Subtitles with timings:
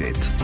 [0.00, 0.39] מורשת.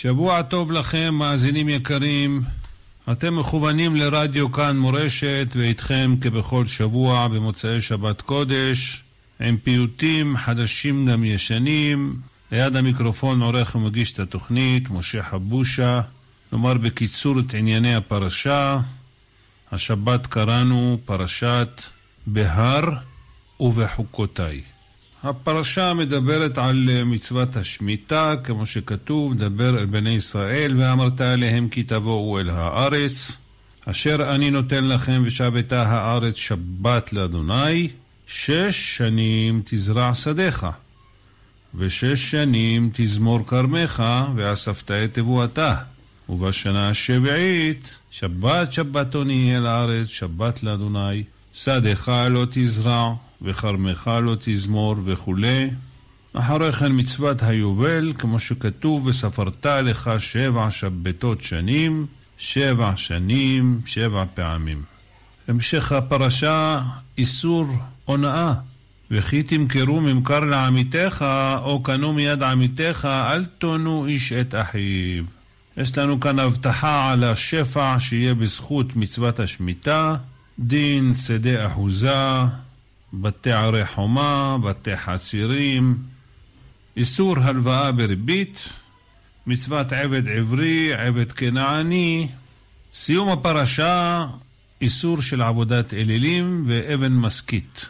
[0.00, 2.42] שבוע טוב לכם, מאזינים יקרים.
[3.12, 9.02] אתם מכוונים לרדיו כאן מורשת, ואיתכם כבכל שבוע במוצאי שבת קודש,
[9.40, 12.16] עם פיוטים חדשים גם ישנים.
[12.52, 16.00] ליד המיקרופון עורך ומגיש את התוכנית, משה חבושה.
[16.52, 18.78] נאמר בקיצור את ענייני הפרשה.
[19.72, 21.82] השבת קראנו פרשת
[22.26, 22.84] בהר
[23.60, 24.77] ובחוקותיי.
[25.24, 32.40] הפרשה מדברת על מצוות השמיטה, כמו שכתוב, דבר אל בני ישראל, ואמרת עליהם כי תבואו
[32.40, 33.32] אל הארץ,
[33.84, 37.88] אשר אני נותן לכם ושבתה הארץ שבת לאדוני,
[38.26, 40.66] שש שנים תזרע שדיך,
[41.74, 44.02] ושש שנים תזמור כרמך,
[44.34, 45.76] ואספת את תבואתה.
[46.28, 55.70] ובשנה השביעית, שבת שבתון יהיה לארץ, שבת לאדוני, שדיך לא תזרע, וכרמך לא תזמור וכולי.
[56.32, 62.06] אחרי כן מצוות היובל, כמו שכתוב, וספרת לך שבע שבתות שנים,
[62.38, 64.82] שבע שנים, שבע פעמים.
[65.48, 66.80] המשך הפרשה,
[67.18, 67.66] איסור
[68.04, 68.54] הונאה.
[69.10, 71.24] וכי תמכרו ממכר לעמיתך,
[71.62, 75.24] או קנו מיד עמיתך, אל תונו איש את אחיו.
[75.76, 80.16] יש לנו כאן הבטחה על השפע שיהיה בזכות מצוות השמיטה,
[80.58, 82.22] דין שדה אחוזה,
[83.12, 85.96] בתי ערי חומה, בתי חצירים,
[86.96, 88.68] איסור הלוואה בריבית,
[89.46, 92.28] מצוות עבד עברי, עבד כנעני,
[92.94, 94.26] סיום הפרשה,
[94.80, 97.86] איסור של עבודת אלילים ואבן משכית.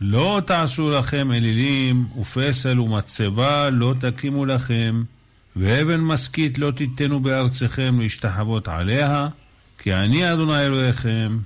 [0.00, 5.02] לא תעשו לכם אלילים, ופסל ומצבה לא תקימו לכם,
[5.56, 9.28] ואבן משכית לא תיתנו בארצכם להשתחוות עליה,
[9.78, 11.38] כי אני אדוני אלוהיכם,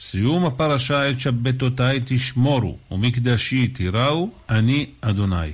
[0.00, 5.52] סיום הפרשה את שבתותיי תשמורו, ומקדשי תיראו, אני אדוני.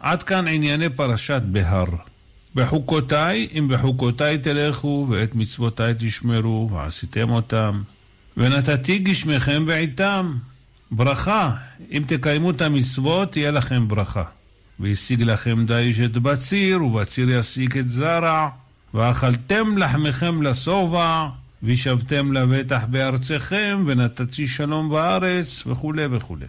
[0.00, 1.84] עד כאן ענייני פרשת בהר.
[2.54, 7.82] בחוקותיי, אם בחוקותיי תלכו, ואת מצוותיי תשמרו, ועשיתם אותם.
[8.36, 10.34] ונתתי גשמכם בעיתם.
[10.90, 11.50] ברכה,
[11.90, 14.24] אם תקיימו את המצוות, תהיה לכם ברכה.
[14.80, 18.48] והשיג לכם דיש את בציר, ובציר ישיג את זרע,
[18.94, 21.28] ואכלתם לחמכם לשובע,
[21.64, 26.46] וישבתם לבטח בארצכם, ונתתי שלום בארץ, וכולי וכולי.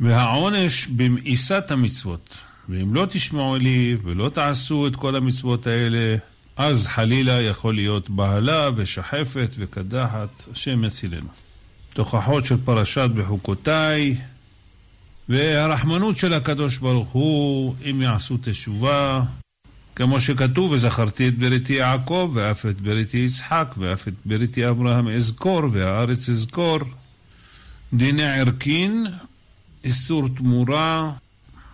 [0.00, 2.38] והעונש במאיסת המצוות.
[2.68, 6.16] ואם לא תשמעו לי ולא תעשו את כל המצוות האלה,
[6.56, 11.28] אז חלילה יכול להיות בהלה ושחפת וקדחת, השם יצילנו.
[11.94, 14.16] תוכחות של פרשת בחוקותיי,
[15.28, 19.22] והרחמנות של הקדוש ברוך הוא, אם יעשו תשובה,
[19.96, 25.62] כמו שכתוב, וזכרתי את בריתי יעקב, ואף את בריתי יצחק, ואף את בריתי אברהם אזכור,
[25.70, 26.78] והארץ אזכור.
[27.92, 29.06] דיני ערכין,
[29.84, 31.10] איסור תמורה,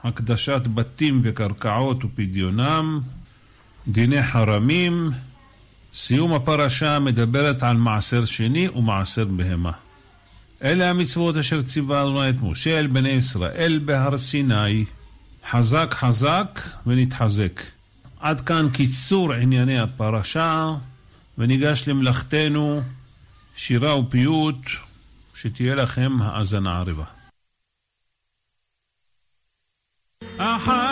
[0.04, 3.00] הקדשת בתים וקרקעות ופדיונם,
[3.88, 5.10] דיני חרמים,
[5.94, 9.72] סיום הפרשה מדברת על מעשר שני ומעשר בהמה.
[10.62, 14.84] אלה המצוות אשר ציווה אדוני את משה אל בני ישראל בהר סיני.
[15.50, 17.60] חזק חזק ונתחזק.
[18.22, 20.74] עד כאן קיצור ענייני הפרשה,
[21.38, 22.82] וניגש למלאכתנו,
[23.54, 24.56] שירה ופיוט,
[25.34, 27.04] שתהיה לכם האזנה ערבה.
[30.38, 30.91] אחת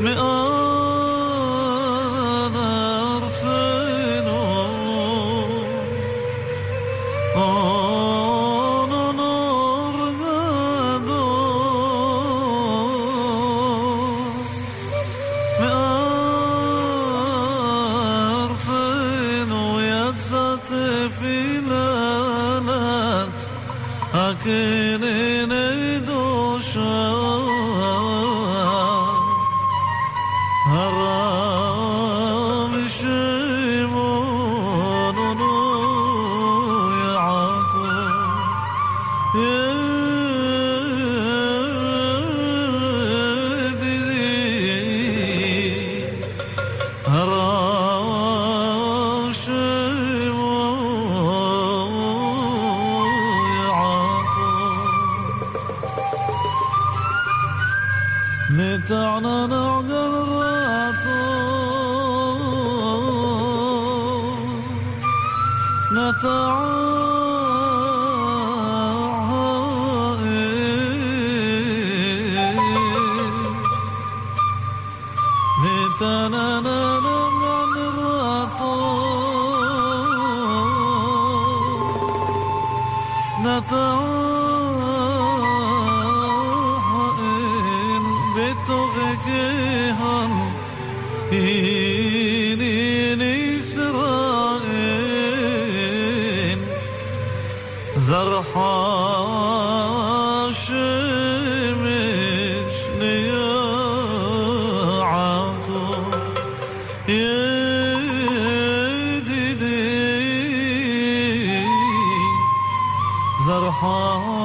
[0.00, 0.35] מעל
[113.79, 114.36] 好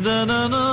[0.00, 0.65] da na na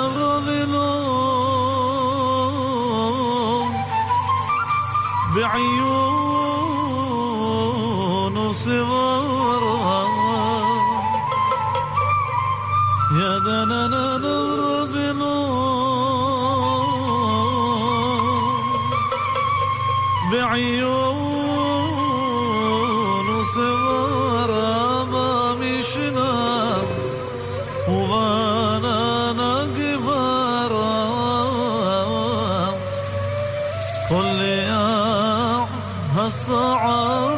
[36.43, 37.32] هالصعبان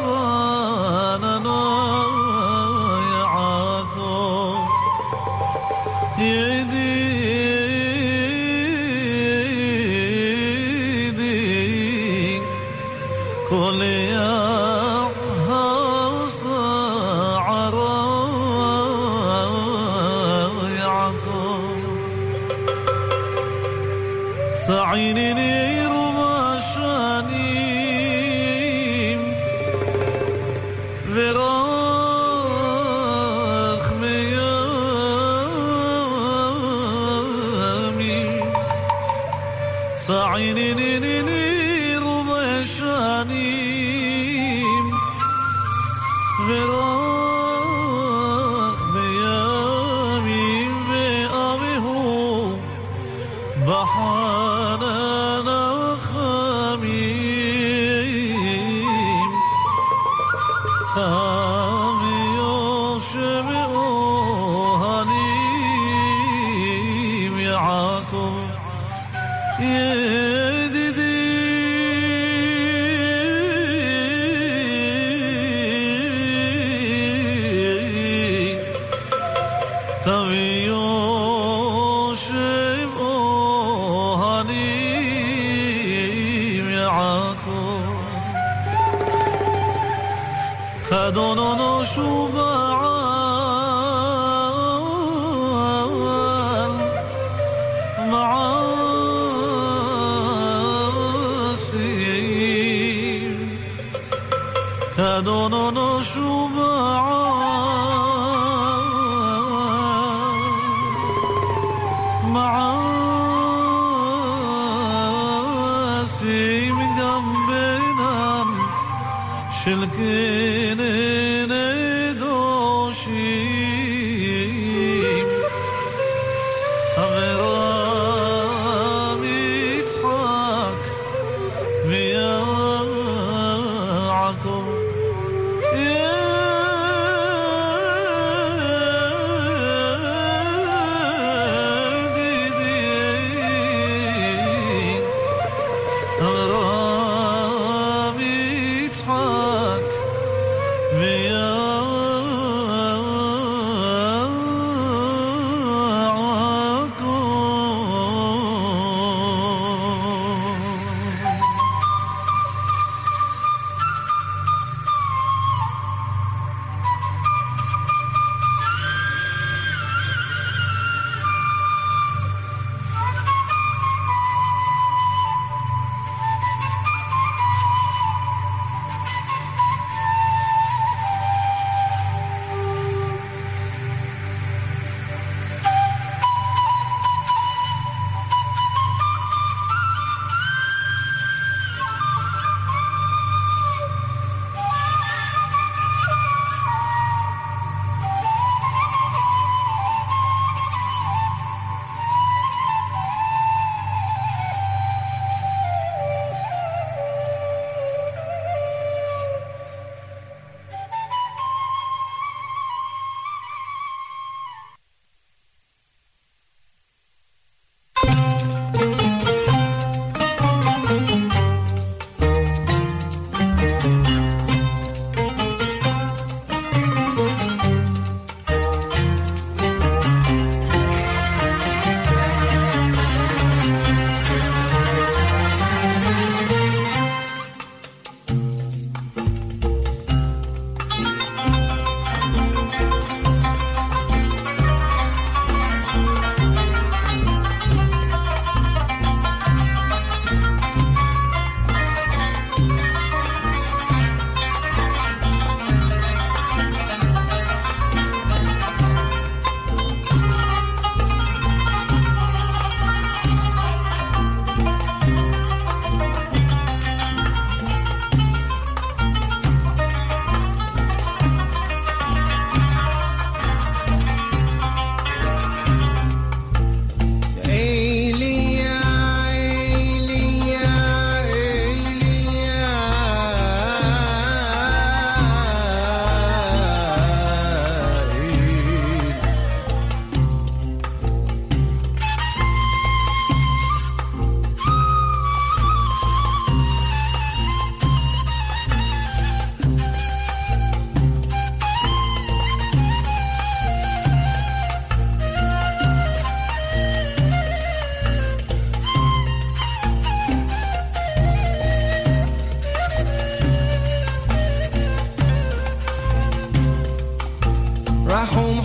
[104.96, 105.55] たどの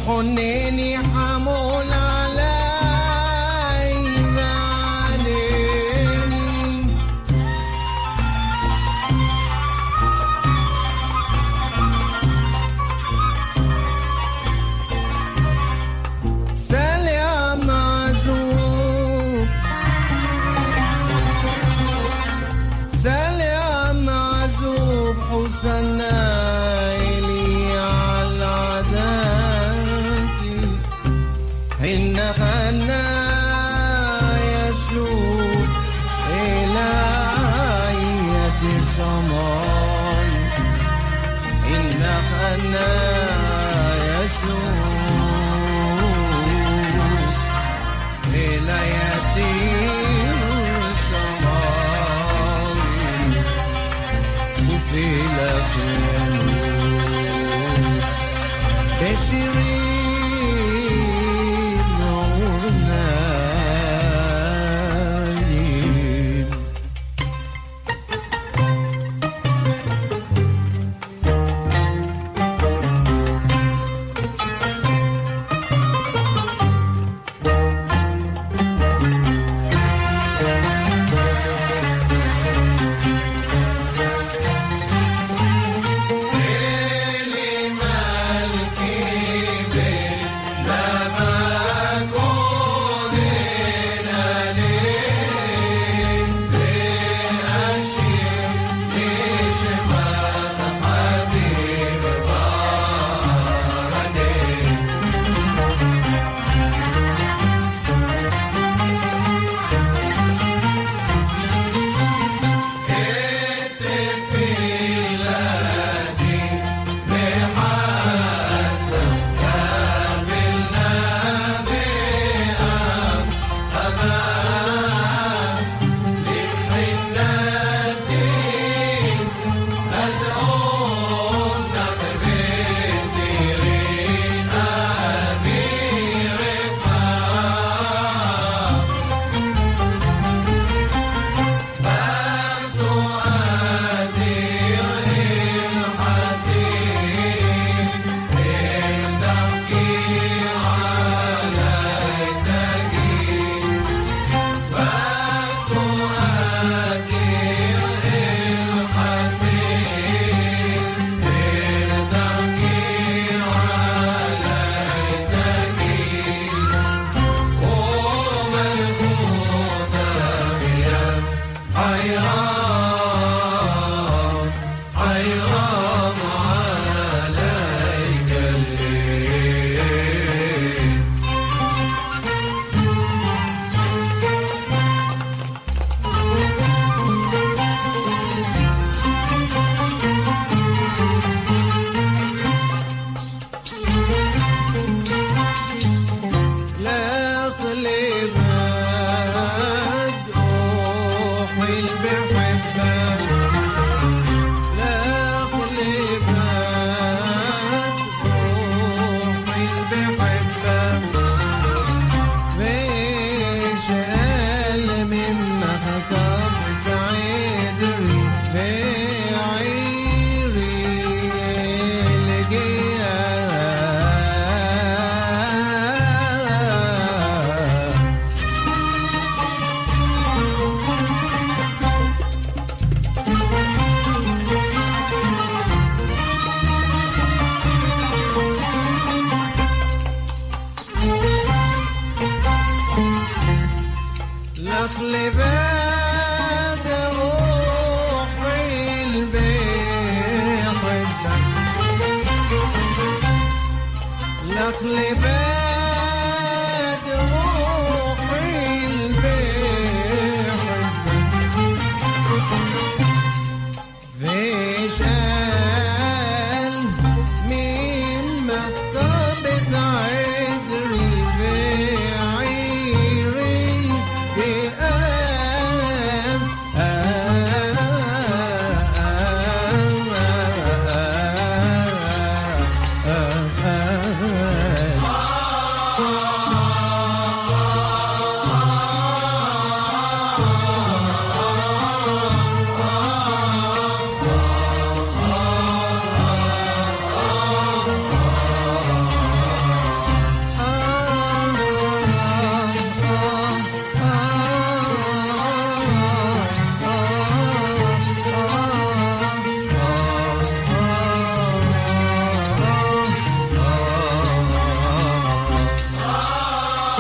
[0.07, 2.00] On any amola.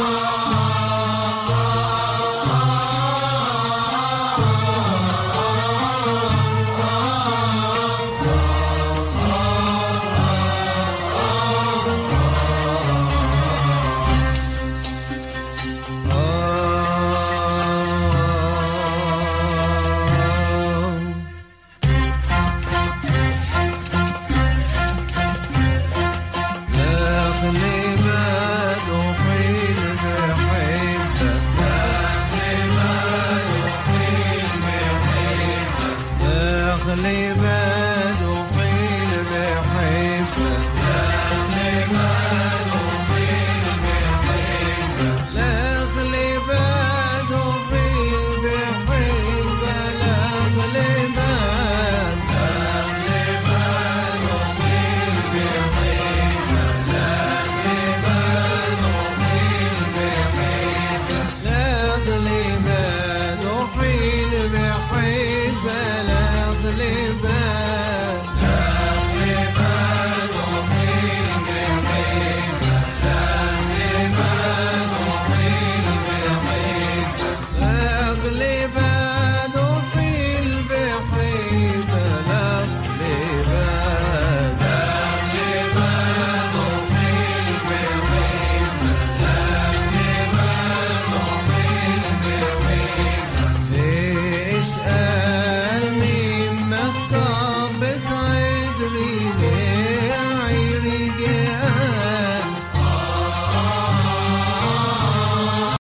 [0.03, 0.40] Oh.